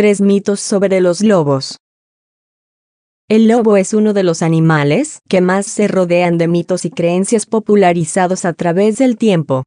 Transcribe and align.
Tres 0.00 0.22
mitos 0.22 0.60
sobre 0.60 1.02
los 1.02 1.20
lobos. 1.20 1.76
El 3.28 3.48
lobo 3.48 3.76
es 3.76 3.92
uno 3.92 4.14
de 4.14 4.22
los 4.22 4.40
animales 4.40 5.20
que 5.28 5.42
más 5.42 5.66
se 5.66 5.88
rodean 5.88 6.38
de 6.38 6.48
mitos 6.48 6.86
y 6.86 6.90
creencias 6.90 7.44
popularizados 7.44 8.46
a 8.46 8.54
través 8.54 8.96
del 8.96 9.18
tiempo. 9.18 9.64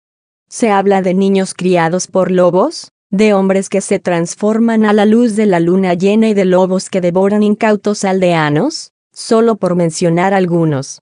Se 0.50 0.72
habla 0.72 1.04
de 1.04 1.14
niños 1.14 1.54
criados 1.54 2.08
por 2.08 2.32
lobos, 2.32 2.90
de 3.12 3.36
hombres 3.36 3.70
que 3.70 3.80
se 3.80 4.00
transforman 4.00 4.86
a 4.86 4.94
la 4.94 5.06
luz 5.06 5.36
de 5.36 5.46
la 5.46 5.60
luna 5.60 5.94
llena 5.94 6.30
y 6.30 6.34
de 6.34 6.46
lobos 6.46 6.90
que 6.90 7.00
devoran 7.00 7.44
incautos 7.44 8.04
aldeanos, 8.04 8.90
solo 9.14 9.58
por 9.58 9.76
mencionar 9.76 10.34
algunos. 10.34 10.98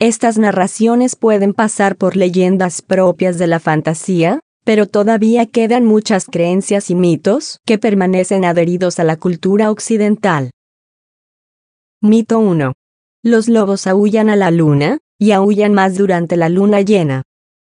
Estas 0.00 0.38
narraciones 0.38 1.14
pueden 1.14 1.54
pasar 1.54 1.94
por 1.94 2.16
leyendas 2.16 2.82
propias 2.82 3.38
de 3.38 3.46
la 3.46 3.60
fantasía, 3.60 4.40
pero 4.64 4.86
todavía 4.86 5.46
quedan 5.46 5.84
muchas 5.84 6.26
creencias 6.26 6.90
y 6.90 6.94
mitos 6.94 7.60
que 7.66 7.78
permanecen 7.78 8.44
adheridos 8.44 8.98
a 8.98 9.04
la 9.04 9.16
cultura 9.16 9.70
occidental. 9.70 10.50
Mito 12.00 12.38
1. 12.38 12.72
Los 13.22 13.48
lobos 13.48 13.86
aullan 13.86 14.28
a 14.28 14.36
la 14.36 14.50
luna, 14.50 14.98
y 15.22 15.30
aullan 15.30 15.72
más 15.72 15.96
durante 15.96 16.36
la 16.36 16.48
luna 16.48 16.80
llena. 16.80 17.22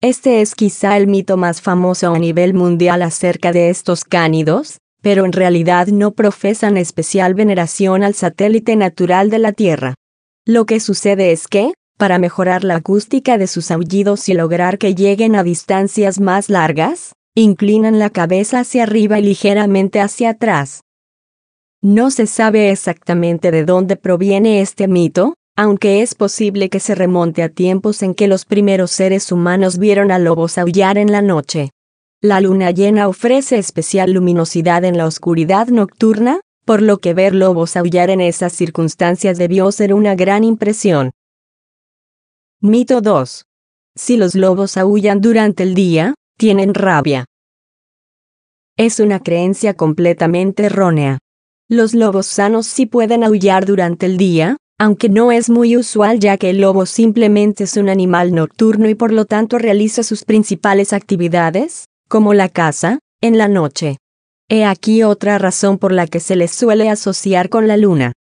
Este 0.02 0.40
es 0.40 0.56
quizá 0.56 0.96
el 0.96 1.08
mito 1.08 1.36
más 1.36 1.62
famoso 1.62 2.14
a 2.14 2.18
nivel 2.18 2.54
mundial 2.54 3.02
acerca 3.02 3.52
de 3.52 3.70
estos 3.70 4.06
cánidos, 4.06 4.78
pero 5.02 5.26
en 5.26 5.34
realidad 5.34 5.88
no 5.88 6.12
profesan 6.12 6.78
especial 6.78 7.34
veneración 7.34 8.04
al 8.04 8.14
satélite 8.14 8.78
natural 8.78 9.30
de 9.30 9.40
la 9.40 9.52
Tierra. 9.52 9.96
Lo 10.46 10.66
que 10.66 10.80
sucede 10.80 11.34
es 11.34 11.50
que, 11.50 11.74
para 12.02 12.18
mejorar 12.18 12.64
la 12.64 12.78
acústica 12.78 13.38
de 13.38 13.46
sus 13.46 13.70
aullidos 13.70 14.28
y 14.28 14.34
lograr 14.34 14.80
que 14.80 14.96
lleguen 14.96 15.36
a 15.36 15.44
distancias 15.44 16.20
más 16.20 16.50
largas, 16.50 17.14
inclinan 17.36 18.00
la 18.00 18.10
cabeza 18.10 18.62
hacia 18.62 18.82
arriba 18.82 19.20
y 19.20 19.22
ligeramente 19.22 20.02
hacia 20.02 20.32
atrás. 20.32 20.82
No 21.80 22.10
se 22.10 22.26
sabe 22.26 22.72
exactamente 22.72 23.52
de 23.52 23.66
dónde 23.66 23.98
proviene 23.98 24.62
este 24.62 24.88
mito, 24.88 25.36
aunque 25.56 26.02
es 26.02 26.16
posible 26.16 26.70
que 26.70 26.80
se 26.80 26.96
remonte 26.96 27.44
a 27.44 27.50
tiempos 27.50 28.02
en 28.02 28.16
que 28.16 28.28
los 28.28 28.46
primeros 28.46 28.90
seres 28.90 29.32
humanos 29.32 29.78
vieron 29.78 30.12
a 30.12 30.18
lobos 30.18 30.58
aullar 30.58 30.98
en 30.98 31.12
la 31.12 31.22
noche. 31.22 31.70
La 32.20 32.42
luna 32.42 32.72
llena 32.72 33.10
ofrece 33.10 33.60
especial 33.60 34.14
luminosidad 34.14 34.86
en 34.86 34.98
la 34.98 35.06
oscuridad 35.06 35.68
nocturna, 35.68 36.40
por 36.66 36.82
lo 36.82 36.98
que 36.98 37.14
ver 37.14 37.36
lobos 37.36 37.78
aullar 37.78 38.10
en 38.10 38.22
esas 38.22 38.54
circunstancias 38.54 39.38
debió 39.38 39.72
ser 39.72 39.94
una 39.94 40.16
gran 40.16 40.44
impresión. 40.44 41.12
Mito 42.64 43.02
2. 43.02 43.46
Si 43.96 44.18
los 44.18 44.36
lobos 44.36 44.78
aullan 44.78 45.20
durante 45.20 45.64
el 45.64 45.74
día, 45.74 46.14
tienen 46.38 46.76
rabia. 46.76 47.26
Es 48.78 49.00
una 49.00 49.20
creencia 49.20 49.74
completamente 49.74 50.66
errónea. 50.66 51.18
Los 51.68 51.96
lobos 51.96 52.28
sanos 52.28 52.68
sí 52.68 52.86
pueden 52.86 53.24
aullar 53.24 53.66
durante 53.66 54.06
el 54.06 54.18
día, 54.18 54.58
aunque 54.80 55.10
no 55.10 55.32
es 55.32 55.50
muy 55.50 55.76
usual 55.76 56.20
ya 56.20 56.38
que 56.38 56.52
el 56.52 56.62
lobo 56.62 56.86
simplemente 56.86 57.64
es 57.64 57.78
un 57.78 57.90
animal 57.90 58.32
nocturno 58.32 58.88
y 58.88 58.94
por 58.94 59.12
lo 59.12 59.26
tanto 59.26 59.58
realiza 59.58 60.04
sus 60.04 60.24
principales 60.24 60.94
actividades, 60.94 61.86
como 62.08 62.36
la 62.36 62.48
caza, 62.48 63.00
en 63.22 63.40
la 63.40 63.48
noche. 63.48 63.98
He 64.50 64.66
aquí 64.66 65.02
otra 65.02 65.40
razón 65.40 65.80
por 65.80 65.92
la 65.92 66.06
que 66.06 66.20
se 66.20 66.36
les 66.36 66.52
suele 66.52 66.92
asociar 66.92 67.50
con 67.50 67.68
la 67.68 67.78
luna. 67.78 68.14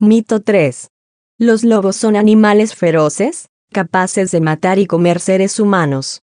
Mito 0.00 0.42
3. 0.42 0.88
Los 1.40 1.62
lobos 1.62 1.94
son 1.94 2.16
animales 2.16 2.74
feroces, 2.74 3.48
capaces 3.72 4.32
de 4.32 4.40
matar 4.40 4.80
y 4.80 4.86
comer 4.86 5.20
seres 5.20 5.60
humanos. 5.60 6.22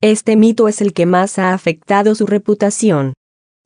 Este 0.00 0.36
mito 0.36 0.68
es 0.68 0.80
el 0.80 0.94
que 0.94 1.04
más 1.04 1.38
ha 1.38 1.52
afectado 1.52 2.14
su 2.14 2.24
reputación. 2.24 3.12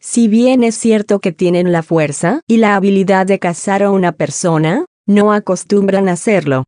Si 0.00 0.26
bien 0.26 0.64
es 0.64 0.74
cierto 0.74 1.20
que 1.20 1.30
tienen 1.30 1.70
la 1.70 1.84
fuerza 1.84 2.40
y 2.48 2.56
la 2.56 2.74
habilidad 2.74 3.26
de 3.26 3.38
cazar 3.38 3.84
a 3.84 3.92
una 3.92 4.10
persona, 4.10 4.86
no 5.06 5.32
acostumbran 5.32 6.08
a 6.08 6.14
hacerlo. 6.14 6.64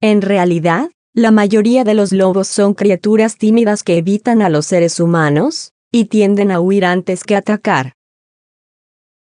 En 0.00 0.22
realidad, 0.22 0.90
la 1.14 1.30
mayoría 1.30 1.84
de 1.84 1.92
los 1.92 2.12
lobos 2.12 2.48
son 2.48 2.72
criaturas 2.72 3.36
tímidas 3.36 3.82
que 3.82 3.98
evitan 3.98 4.40
a 4.40 4.48
los 4.48 4.64
seres 4.64 4.98
humanos, 4.98 5.72
y 5.92 6.06
tienden 6.06 6.50
a 6.50 6.60
huir 6.60 6.86
antes 6.86 7.24
que 7.24 7.36
atacar. 7.36 7.92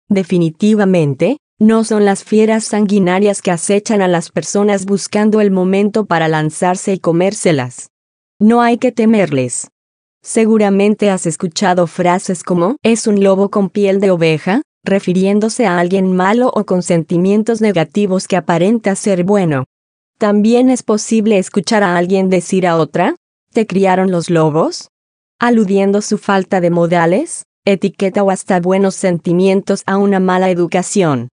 Definitivamente, 0.10 1.38
no 1.64 1.84
son 1.84 2.06
las 2.06 2.24
fieras 2.24 2.64
sanguinarias 2.66 3.42
que 3.42 3.52
acechan 3.52 4.02
a 4.02 4.08
las 4.08 4.30
personas 4.30 4.86
buscando 4.86 5.42
el 5.42 5.52
momento 5.52 6.06
para 6.06 6.28
lanzarse 6.28 6.94
y 6.94 7.00
comérselas. 7.00 7.90
No 8.40 8.62
hay 8.62 8.78
que 8.78 8.92
temerles. 8.92 9.70
Seguramente 10.22 11.10
has 11.10 11.26
escuchado 11.26 11.88
frases 11.88 12.44
como 12.44 12.78
es 12.84 13.08
un 13.08 13.24
lobo 13.24 13.50
con 13.50 13.70
piel 13.70 14.00
de 14.00 14.12
oveja, 14.12 14.62
refiriéndose 14.84 15.66
a 15.66 15.80
alguien 15.80 16.16
malo 16.16 16.52
o 16.54 16.66
con 16.66 16.84
sentimientos 16.84 17.62
negativos 17.62 18.28
que 18.28 18.38
aparenta 18.38 18.96
ser 18.96 19.24
bueno. 19.24 19.66
También 20.18 20.70
es 20.70 20.84
posible 20.84 21.38
escuchar 21.38 21.84
a 21.84 21.98
alguien 21.98 22.30
decir 22.30 22.68
a 22.68 22.78
otra, 22.78 23.16
¿te 23.52 23.66
criaron 23.66 24.12
los 24.12 24.30
lobos? 24.30 24.90
aludiendo 25.44 26.02
su 26.02 26.18
falta 26.18 26.62
de 26.62 26.70
modales, 26.70 27.44
etiqueta 27.66 28.24
o 28.24 28.32
hasta 28.32 28.62
buenos 28.62 28.96
sentimientos 28.96 29.84
a 29.86 29.98
una 29.98 30.22
mala 30.22 30.50
educación. 30.50 31.28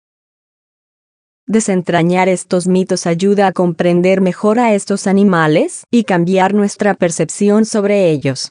Desentrañar 1.46 2.28
estos 2.28 2.68
mitos 2.68 3.06
ayuda 3.06 3.48
a 3.48 3.52
comprender 3.52 4.20
mejor 4.20 4.60
a 4.60 4.74
estos 4.74 5.06
animales 5.06 5.84
y 5.90 6.04
cambiar 6.04 6.54
nuestra 6.54 6.94
percepción 6.94 7.64
sobre 7.64 8.10
ellos. 8.10 8.50